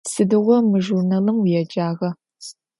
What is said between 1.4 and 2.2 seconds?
уеджагъа?